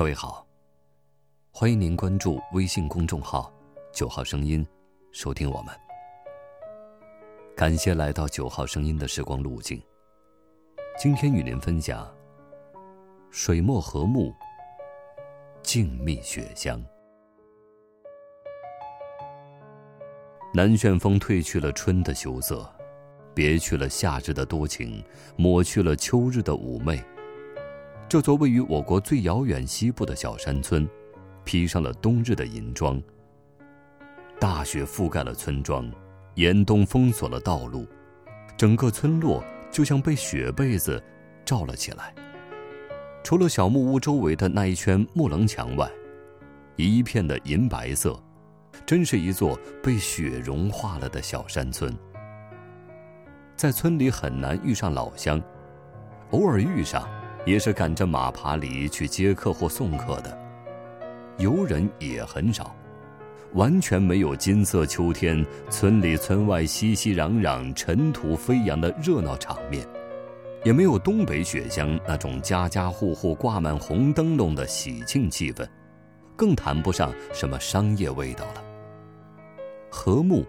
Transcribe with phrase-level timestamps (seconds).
[0.00, 0.46] 各位好，
[1.52, 3.52] 欢迎您关注微信公众号
[3.92, 4.66] “九号声音”，
[5.12, 5.74] 收听我们。
[7.54, 9.78] 感谢来到九号声音的时光路径。
[10.98, 12.10] 今天与您分享：
[13.28, 14.32] 水墨和睦，
[15.62, 16.82] 静谧雪乡。
[20.54, 22.66] 南旋风褪去了春的羞涩，
[23.34, 25.04] 别去了夏日的多情，
[25.36, 26.98] 抹去了秋日的妩媚。
[28.10, 30.84] 这座位于我国最遥远西部的小山村，
[31.44, 33.00] 披上了冬日的银装。
[34.40, 35.88] 大雪覆盖了村庄，
[36.34, 37.86] 严冬封锁了道路，
[38.56, 41.00] 整个村落就像被雪被子
[41.44, 42.12] 罩了起来。
[43.22, 45.88] 除了小木屋周围的那一圈木棱墙外，
[46.74, 48.20] 一片的银白色。
[48.84, 51.96] 真是一座被雪融化了的小山村。
[53.54, 55.40] 在村里很难遇上老乡，
[56.30, 57.08] 偶尔遇上，
[57.46, 60.38] 也是赶着马爬犁去接客或送客的。
[61.38, 62.76] 游人也很少，
[63.54, 69.86] 完全没有金色秋天村里村外熙熙攘攘、尘土飞扬的热闹场面，
[70.64, 75.66] 也没有东北雪乡那种家家户户挂满红灯笼的喜庆气氛，
[76.36, 78.62] 更谈不上什么商业味道了。
[79.90, 80.44] 和睦，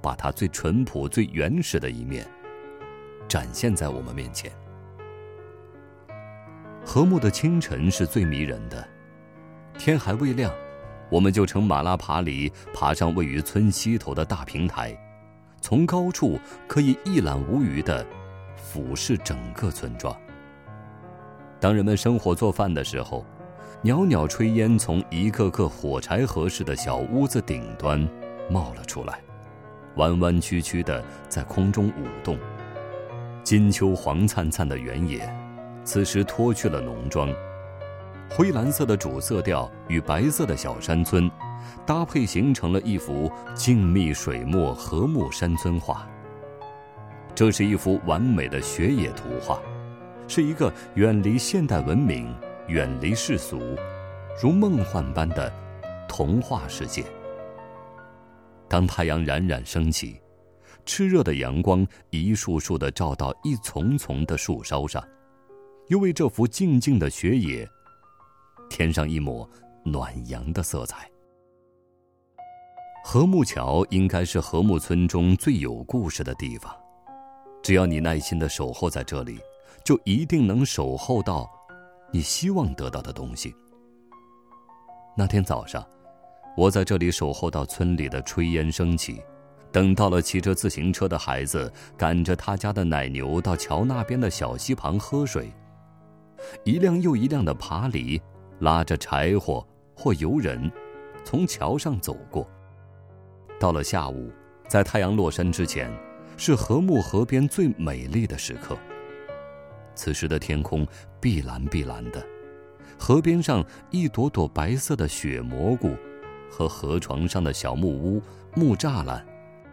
[0.00, 2.26] 把它最淳朴、最原始的一面
[3.28, 4.50] 展现在我们面前。
[6.86, 8.86] 和睦的清晨是最迷人的，
[9.76, 10.54] 天还未亮，
[11.10, 14.96] 我们就乘马拉爬犁爬上位于村西头的大平台，
[15.60, 18.06] 从高处可以一览无余的
[18.54, 20.16] 俯视整个村庄。
[21.58, 23.26] 当人们生火做饭的时候，
[23.82, 28.08] 袅袅炊烟从一个个火柴盒似的小屋子顶端。
[28.48, 29.18] 冒了出来，
[29.96, 32.38] 弯弯曲曲的在空中舞动。
[33.42, 35.28] 金秋黄灿灿的原野，
[35.86, 37.32] 此时脱去了浓妆，
[38.28, 41.30] 灰蓝色的主色调与白色的小山村
[41.86, 46.04] 搭配，形成了一幅静谧水墨和睦山村画。
[47.36, 49.60] 这是一幅完美的雪野图画，
[50.26, 52.34] 是一个远离现代文明、
[52.66, 53.60] 远离世俗，
[54.42, 55.52] 如梦幻般的
[56.08, 57.04] 童话世界。
[58.68, 60.20] 当太阳冉冉升起，
[60.84, 65.00] 炽热的阳光一束束的照到一丛丛的树梢上，
[65.88, 67.68] 又为这幅静静的雪野
[68.68, 69.48] 添上一抹
[69.84, 71.10] 暖阳的色彩。
[73.04, 76.74] 和睦桥应该是和睦村中最有故事的地方，
[77.62, 79.38] 只要你耐心的守候在这里，
[79.84, 81.48] 就一定能守候到
[82.12, 83.54] 你希望得到的东西。
[85.16, 85.86] 那天早上。
[86.56, 89.20] 我在这里守候到村里的炊烟升起，
[89.70, 95.52] 等到了骑着自行车的孩子赶着他家的奶牛到桥那边的小溪旁喝水。
[96.64, 98.20] 一辆又一辆的爬犁
[98.60, 100.70] 拉着柴火或游人，
[101.24, 102.48] 从桥上走过。
[103.58, 104.30] 到了下午，
[104.68, 105.90] 在太阳落山之前，
[106.36, 108.76] 是和睦河边最美丽的时刻。
[109.94, 110.86] 此时的天空
[111.20, 112.24] 碧蓝碧蓝的，
[112.98, 115.96] 河边上一朵朵白色的雪蘑菇。
[116.48, 118.22] 和河床上的小木屋、
[118.54, 119.26] 木栅栏，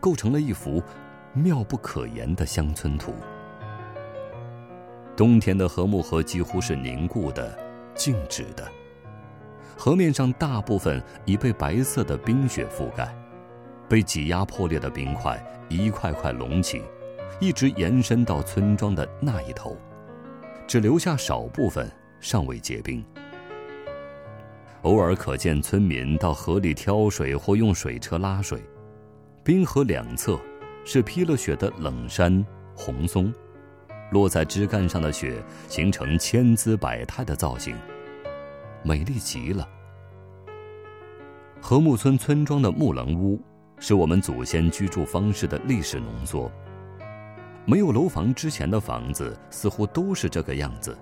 [0.00, 0.82] 构成了一幅
[1.34, 3.12] 妙不可言的乡村图。
[5.16, 7.56] 冬天的禾木河几乎是凝固的、
[7.94, 8.68] 静止的，
[9.76, 13.16] 河面上大部分已被白色的冰雪覆盖，
[13.88, 16.82] 被挤压破裂的冰块一块块隆起，
[17.40, 19.76] 一直延伸到村庄的那一头，
[20.66, 21.88] 只留下少部分
[22.18, 23.04] 尚未结冰。
[24.82, 28.60] 偶尔可见村民到河里挑水或用水车拉水，
[29.44, 30.38] 冰河两侧
[30.84, 33.32] 是披了雪的冷杉、红松，
[34.10, 37.76] 落在枝干上的雪形成千姿百态的造型，
[38.82, 39.68] 美丽极了。
[41.60, 43.40] 和睦村村庄的木棱屋
[43.78, 46.50] 是我们祖先居住方式的历史浓缩。
[47.64, 50.96] 没有楼房之前的房子似乎都是这个样子，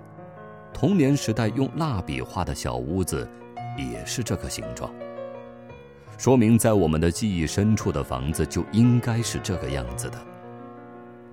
[0.72, 3.28] 童年时代用蜡笔画的小屋子。
[3.78, 4.92] 也是这个形状，
[6.18, 10.31] 说明在我们的记忆深处的房子就应该是这个样子的。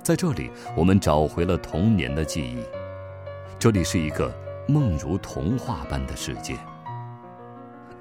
[0.10, 2.58] 在这里，我们找回了童年的记忆。
[3.60, 4.36] 这里是一个
[4.68, 6.58] 梦如童话般的世界。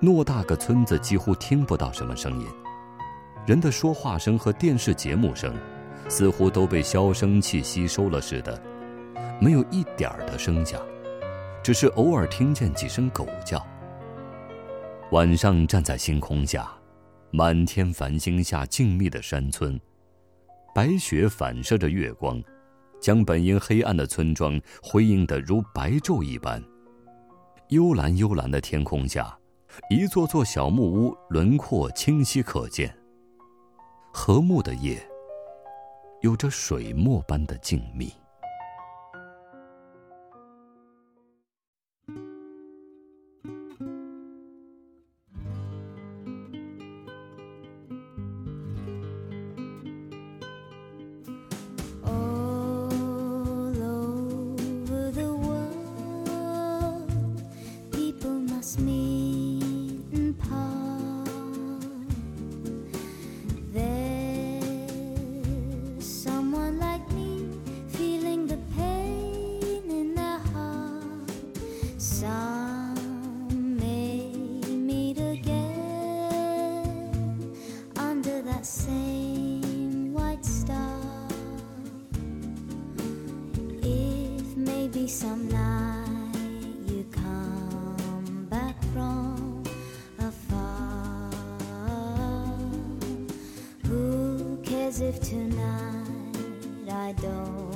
[0.01, 2.47] 偌大个村子几乎听不到什么声音，
[3.47, 5.55] 人的说话声和电视节目声，
[6.09, 8.59] 似乎都被消声器吸收了似的，
[9.39, 10.81] 没有一点儿的声响，
[11.63, 13.63] 只是偶尔听见几声狗叫。
[15.11, 16.71] 晚上站在星空下，
[17.33, 19.79] 满天繁星下静谧的山村，
[20.79, 22.41] 白雪反射着月光，
[23.01, 26.63] 将本应黑暗的村庄辉映得如白昼一般。
[27.71, 29.37] 幽蓝幽蓝的天空下，
[29.91, 32.97] 一座座小木屋轮廓清晰可见。
[34.13, 35.05] 和睦的夜，
[36.21, 38.13] 有着水墨般的静谧。
[85.07, 86.35] Some night
[86.87, 89.63] you come back from
[90.19, 91.31] afar.
[93.87, 97.68] Who cares if tonight I don't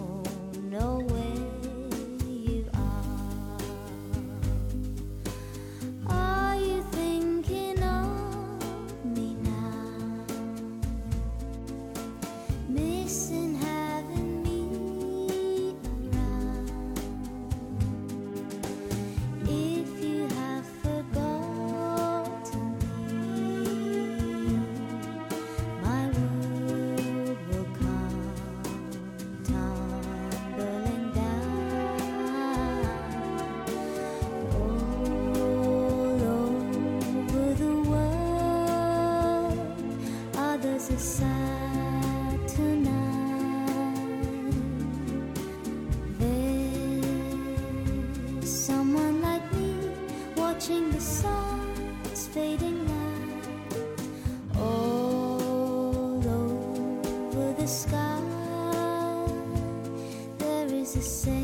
[60.95, 61.42] necessary.